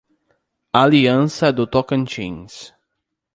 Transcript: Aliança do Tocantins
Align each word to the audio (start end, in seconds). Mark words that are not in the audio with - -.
Aliança 0.73 1.53
do 1.53 1.67
Tocantins 1.67 2.73